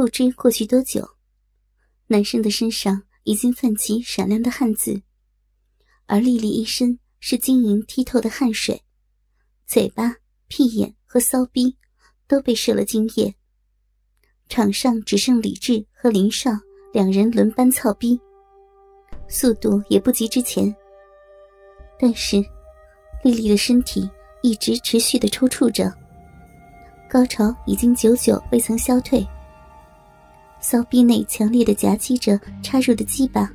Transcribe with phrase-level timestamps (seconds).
[0.00, 1.06] 不知过去多久，
[2.06, 5.02] 男生的身上已经泛起闪亮的汗渍，
[6.06, 8.82] 而丽丽一身是晶莹剔透的汗水，
[9.66, 10.16] 嘴巴、
[10.48, 11.76] 屁眼和骚逼
[12.26, 13.34] 都被射了精液。
[14.48, 16.50] 场上只剩李治和林少
[16.94, 18.18] 两人轮班操逼，
[19.28, 20.74] 速度也不及之前。
[21.98, 22.36] 但是，
[23.22, 24.08] 丽丽的身体
[24.40, 25.92] 一直持续的抽搐着，
[27.06, 29.22] 高潮已经久久未曾消退。
[30.60, 33.50] 骚逼内强烈的夹击着插入的鸡巴，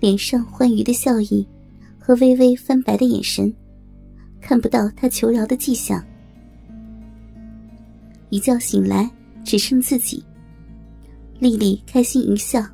[0.00, 1.46] 脸上欢愉的笑意
[1.98, 3.52] 和微微翻白的眼神，
[4.40, 6.02] 看不到他求饶的迹象。
[8.30, 9.10] 一觉醒来。
[9.44, 10.24] 只剩自己，
[11.40, 12.64] 丽丽开心一笑。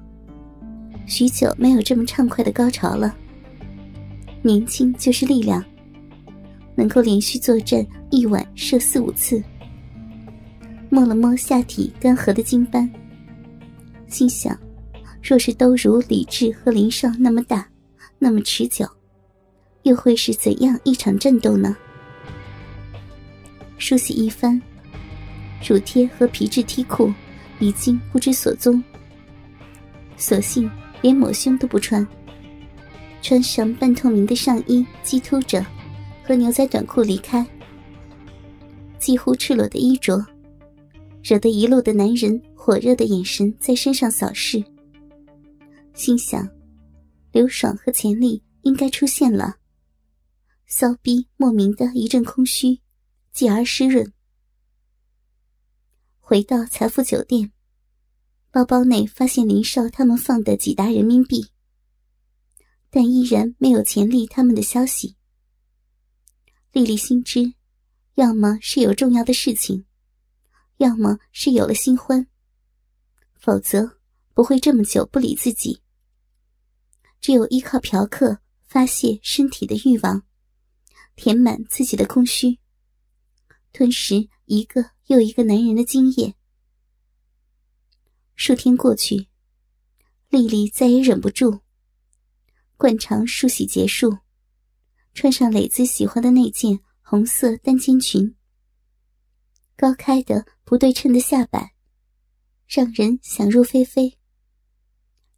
[1.07, 3.16] 许久没有这么畅快的高潮了。
[4.43, 5.65] 年轻就是力量，
[6.77, 9.43] 能够连续作战一晚射四五次。
[10.91, 12.91] 摸了摸下体干涸的精斑，
[14.09, 14.59] 心想：
[15.23, 17.68] 若是都如李智和林少那么大，
[18.18, 18.88] 那么持久，
[19.82, 21.76] 又会是怎样一场战斗呢？
[23.76, 24.60] 梳洗一番。
[25.68, 27.13] 乳贴和皮质 T 裤
[27.59, 28.82] 已经不知所踪，
[30.16, 30.70] 索性
[31.02, 32.07] 连抹胸都不穿，
[33.20, 35.65] 穿上半透明的上衣，鸡突着，
[36.23, 37.45] 和牛仔短裤离开。
[39.01, 40.24] 几乎赤裸的衣着，
[41.23, 44.63] 惹得一路的男人火热的眼神在身上扫视。
[45.95, 46.49] 心想，
[47.33, 49.57] 刘爽和钱丽应该出现了。
[50.66, 52.80] 骚逼莫名的一阵空虚，
[53.33, 54.13] 继而湿润。
[56.21, 57.53] 回到财富酒店，
[58.51, 61.47] 包包内发现林少他们放的几沓人民币，
[62.91, 65.16] 但依然没有钱丽他们的消息。
[66.71, 67.55] 丽丽心知，
[68.15, 69.87] 要么是有重要的事情，
[70.78, 72.26] 要么是有了新欢，
[73.34, 74.00] 否则
[74.34, 75.81] 不会这么久不理自己。
[77.20, 80.22] 只有依靠嫖客发泄身体的欲望，
[81.14, 82.58] 填满自己的空虚，
[83.72, 84.91] 吞食一个。
[85.08, 86.34] 又一个男人的精液。
[88.34, 89.28] 数天过去，
[90.28, 91.62] 丽丽再也忍不住。
[92.76, 94.19] 惯常梳洗结束，
[95.14, 98.36] 穿上磊子喜欢的那件红色单肩裙，
[99.78, 101.72] 高开的不对称的下摆，
[102.66, 104.19] 让人想入非非。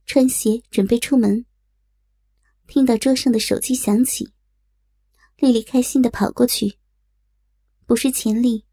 [0.06, 1.45] 穿鞋准备出门，
[2.67, 4.33] 听到桌上的手机响起，
[5.37, 6.78] 丽丽开心的跑过去，
[7.84, 8.65] 不是钱丽。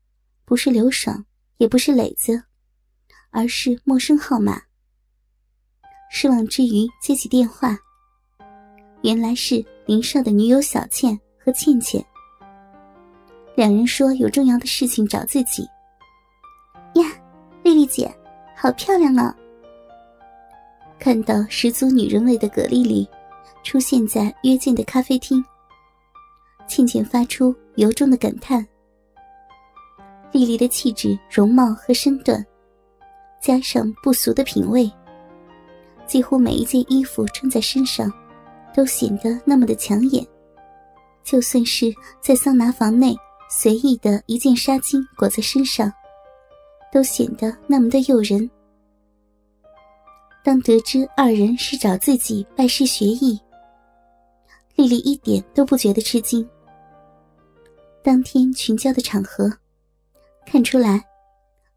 [0.46, 1.26] 不是刘爽，
[1.58, 2.42] 也不是磊子，
[3.32, 4.62] 而是陌生号码。
[6.10, 7.78] 失望之余，接起电话，
[9.04, 12.02] 原来是林少的女友小倩和倩倩。
[13.58, 15.64] 两人说有重要的事情找自己。
[16.94, 17.06] 呀，
[17.64, 18.08] 丽丽姐，
[18.56, 19.36] 好漂亮啊！
[21.00, 23.10] 看到十足女人味的葛丽丽
[23.64, 25.44] 出现在约见的咖啡厅，
[26.68, 28.64] 倩倩发出由衷的感叹。
[30.32, 32.46] 丽丽的气质、容貌和身段，
[33.42, 34.88] 加上不俗的品味，
[36.06, 38.08] 几乎每一件衣服穿在身上，
[38.72, 40.24] 都显得那么的抢眼。
[41.24, 41.92] 就算是
[42.22, 43.18] 在桑拿房内
[43.50, 45.92] 随意的一件纱巾裹在身上，
[46.92, 48.50] 都显得那么的诱人。
[50.44, 53.40] 当得知二人是找自己拜师学艺，
[54.76, 56.48] 丽丽一点都不觉得吃惊。
[58.04, 59.52] 当天群交的场合。
[60.50, 61.06] 看出来，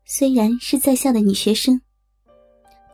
[0.04, 1.80] 虽然是在校的女学生，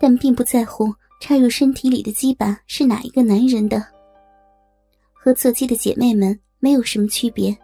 [0.00, 3.84] 但并不在乎插入身体里的鸡巴是哪一个男人的，
[5.12, 7.54] 和坐鸡的姐妹们没有什么区别。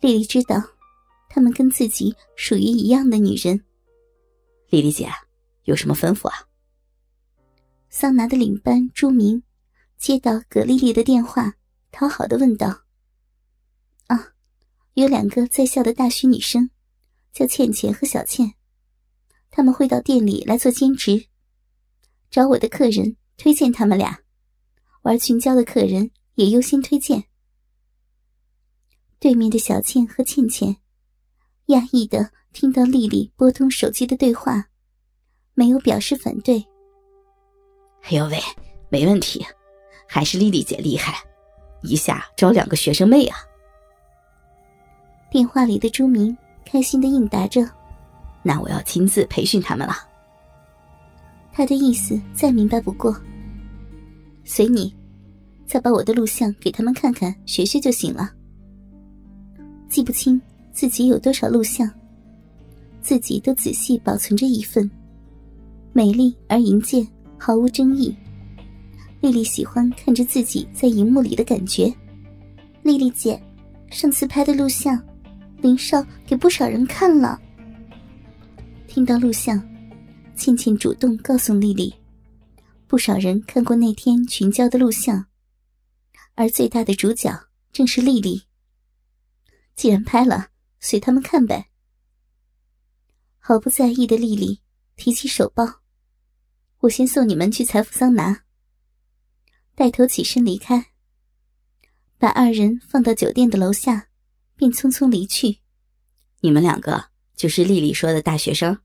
[0.00, 0.62] 丽丽知道，
[1.28, 3.64] 她们跟自己属于一样的女人。
[4.70, 5.08] 丽丽姐，
[5.64, 6.48] 有什么吩咐啊？
[7.90, 9.42] 桑拿的领班朱明
[9.96, 11.54] 接到葛丽丽的电话，
[11.90, 12.82] 讨好的问道
[14.08, 14.32] ：“啊，
[14.94, 16.70] 有两个在校的大学女生。”
[17.30, 18.54] 叫倩倩和小倩，
[19.48, 21.26] 他们会到店里来做兼职，
[22.30, 24.18] 找我的客人推荐他们俩，
[25.02, 27.27] 玩群交的客人也优先推荐。
[29.20, 30.76] 对面的小倩和倩倩，
[31.66, 34.64] 压抑的听到丽丽拨通手机的对话，
[35.54, 36.64] 没有表示反对。
[38.02, 38.38] 哎呦喂，
[38.88, 39.44] 没问题，
[40.06, 41.20] 还是丽丽姐厉害，
[41.82, 43.38] 一下招两个学生妹啊！
[45.30, 46.36] 电话里的朱明。
[46.70, 47.66] 开心的应答着
[48.44, 50.06] ：“那我要亲自培训他们了。”
[51.50, 53.18] 他的意思再明白不过。
[54.44, 54.94] 随你，
[55.64, 58.30] 再把我的录像给他们看看，学学就行了。
[59.88, 60.40] 记不清
[60.72, 61.90] 自己有多少录像，
[63.00, 64.88] 自己都仔细保存着一份，
[65.92, 67.06] 美丽而淫贱，
[67.38, 68.14] 毫无争议。
[69.20, 71.92] 丽丽喜欢看着自己在荧幕里的感觉。
[72.82, 73.40] 丽丽姐，
[73.90, 75.02] 上次拍的录像，
[75.60, 77.40] 林少给不少人看了。
[78.86, 79.60] 听到录像，
[80.36, 81.92] 倩倩主动告诉丽丽，
[82.86, 85.24] 不少人看过那天群交的录像，
[86.34, 87.36] 而最大的主角
[87.72, 88.47] 正是丽丽。
[89.78, 90.48] 既然拍了，
[90.80, 91.70] 随他们看呗。
[93.38, 94.60] 毫不在意的丽丽
[94.96, 95.82] 提起手包，
[96.78, 98.42] 我先送你们去财富桑拿。
[99.76, 100.90] 带头起身离开，
[102.18, 104.08] 把二人放到酒店的楼下，
[104.56, 105.60] 便匆匆离去。
[106.40, 108.80] 你们两个就是丽丽说的大学生。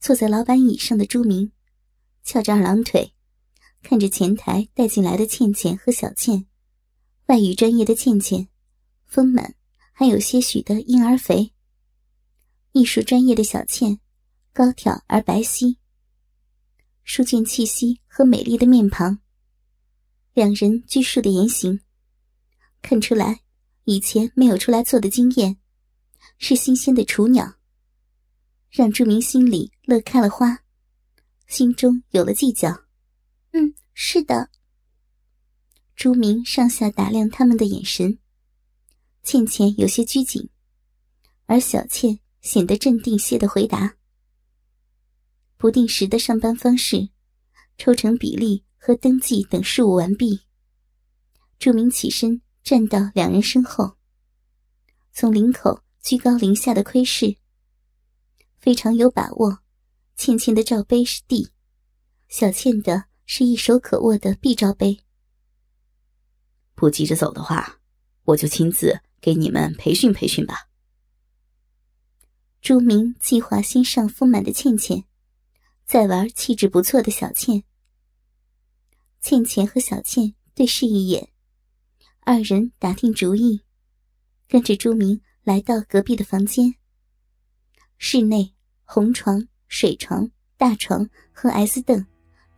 [0.00, 1.52] 坐在老板椅上的朱明，
[2.22, 3.12] 翘着二郎腿，
[3.82, 6.46] 看着前台带进来的倩倩和小倩。
[7.26, 8.48] 外语专业的倩倩，
[9.06, 9.54] 丰满，
[9.92, 11.52] 还有些许的婴儿肥；
[12.72, 14.00] 艺术专业的小倩，
[14.52, 15.76] 高挑而白皙，
[17.04, 19.18] 书卷气息和美丽的面庞。
[20.32, 21.80] 两人拘束的言行，
[22.82, 23.40] 看出来
[23.84, 25.56] 以前没有出来做的经验，
[26.38, 27.54] 是新鲜的雏鸟，
[28.70, 30.64] 让朱明心里乐开了花，
[31.46, 32.84] 心中有了计较。
[33.52, 34.50] 嗯，是的。
[35.94, 38.18] 朱明上下打量他们的眼神，
[39.24, 40.48] 倩倩有些拘谨，
[41.46, 43.96] 而小倩显得镇定些的回答。
[45.56, 47.08] 不定时的上班方式，
[47.76, 48.64] 抽成比例。
[48.86, 50.42] 和登记等事务完毕，
[51.58, 53.96] 朱明起身站到两人身后，
[55.10, 57.36] 从领口居高临下的窥视，
[58.58, 59.60] 非常有把握。
[60.16, 61.48] 倩倩的罩杯是 D，
[62.28, 65.00] 小倩的是一手可握的 B 罩杯。
[66.74, 67.80] 不急着走的话，
[68.24, 70.68] 我就亲自给你们培训培训吧。
[72.60, 75.04] 朱明计划先上丰满的倩倩，
[75.86, 77.64] 再玩气质不错的小倩。
[79.22, 81.30] 倩倩和小倩对视一眼，
[82.20, 83.62] 二人打定主意，
[84.46, 86.74] 跟着朱明来到隔壁的房间。
[87.96, 88.52] 室内
[88.84, 92.04] 红床、水床、大床和 S 凳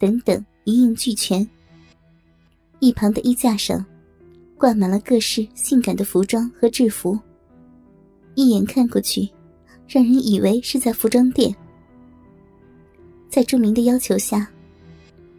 [0.01, 1.49] 等等一应俱全。
[2.81, 3.87] 一旁的衣架上
[4.58, 7.19] 挂满了各式性感的服装和制服，
[8.35, 9.29] 一眼看过去，
[9.87, 11.55] 让人以为是在服装店。
[13.29, 14.49] 在朱明的要求下。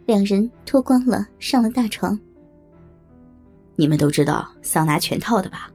[0.06, 2.18] 两人脱光了，上了大床。
[3.76, 5.70] 你们都知道桑拿全套的吧？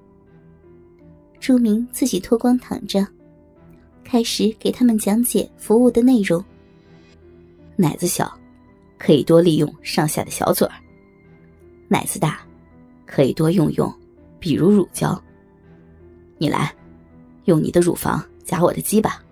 [1.39, 3.06] 朱明自己脱光躺着，
[4.04, 6.44] 开始给他们讲解服务的内容。
[7.75, 8.36] 奶子小，
[8.98, 10.74] 可以多利用上下的小嘴儿；
[11.88, 12.42] 奶子大，
[13.13, 13.94] 可以多用用，
[14.39, 15.24] 比如乳胶。
[16.39, 16.74] 你来，
[17.45, 19.24] 用你的乳房夹我的鸡吧。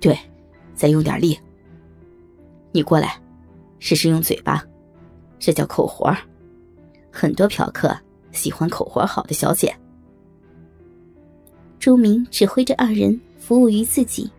[0.00, 0.18] 对，
[0.74, 1.38] 再用点力。
[2.72, 3.20] 你过来。
[3.78, 4.64] 试试用嘴巴，
[5.38, 6.16] 这叫口活
[7.12, 7.94] 很多嫖客
[8.32, 9.72] 喜欢口活好的小姐。
[11.78, 14.32] 朱明指挥着二人服务于自己，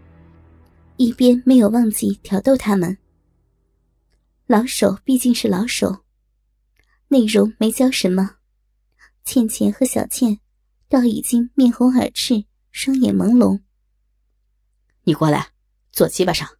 [0.97, 2.97] 一边没有忘记挑逗他们。
[4.47, 5.95] 老手毕竟是老手，
[7.09, 8.38] 内容没教什么，
[9.24, 10.39] 倩倩和小倩
[10.89, 13.62] 倒已经面红耳赤，双眼朦胧。
[15.04, 15.54] 你过来，
[15.92, 16.57] 坐鸡巴上。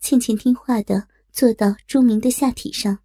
[0.00, 2.98] 倩倩听话的坐到朱明的下体上，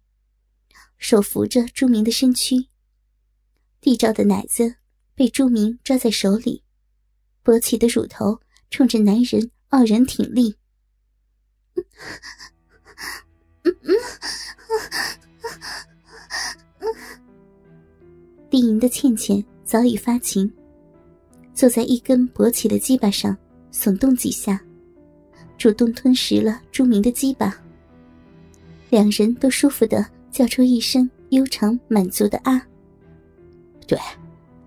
[0.98, 2.68] 手扶着朱明的身躯。
[3.80, 4.78] 地罩的奶子
[5.14, 6.64] 被朱明抓在手里，
[7.44, 10.56] 勃起的乳头冲着男人傲然挺立。
[18.58, 20.52] 低吟的倩倩早已发情，
[21.54, 23.36] 坐在一根勃起的鸡巴上，
[23.72, 24.60] 耸动几下。
[25.56, 27.56] 主动吞食了朱明的鸡巴，
[28.90, 32.60] 两人都舒服的叫出一声悠长满足的啊！
[33.86, 33.96] 对，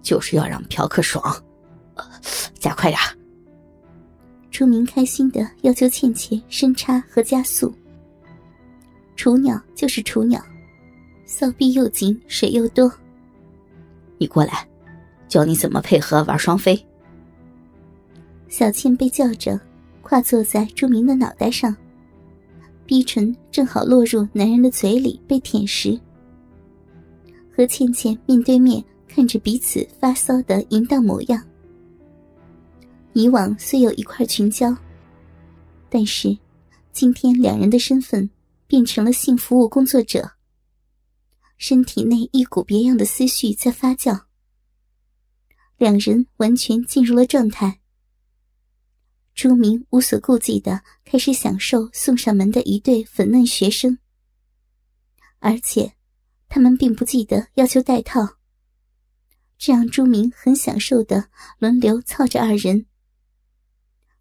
[0.01, 1.21] 就是要让嫖客爽，
[2.57, 2.97] 加快点
[4.49, 7.75] 朱明开心的要求倩倩深插和加速。
[9.17, 10.41] 雏鸟就是雏鸟，
[11.25, 12.89] 骚逼又紧，水又多。
[14.21, 14.67] 你过来，
[15.27, 16.79] 教你怎么配合玩双飞。
[18.47, 19.59] 小倩被叫着。
[20.03, 21.73] 跨坐在朱明的脑袋上，
[22.85, 25.97] 逼唇正好落入男人的嘴里被舔食。
[27.55, 31.41] 和倩倩面对面看着彼此发骚的淫荡模样。
[33.13, 34.75] 以往虽有一块群交，
[35.89, 36.37] 但是
[36.91, 38.29] 今天两人的身份
[38.67, 40.29] 变成了性服务工作者。
[41.61, 44.23] 身体内一股别样的思绪在发酵，
[45.77, 47.81] 两人完全进入了状态。
[49.35, 53.99] 朱明无所顾忌的开始享受送上门的一对粉嫩学生，
[55.37, 55.93] 而且
[56.49, 58.37] 他们并不记得要求戴套，
[59.59, 62.87] 这让朱明很享受的轮流操着二人。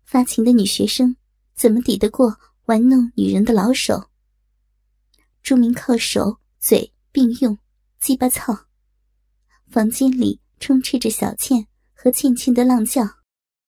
[0.04, 1.16] 发情的女学生
[1.54, 4.10] 怎么抵得过玩弄女人的老手？
[5.42, 7.58] 朱明靠手嘴并用，
[8.00, 8.66] 鸡巴操，
[9.68, 13.19] 房间里充斥着小倩和倩倩的浪叫。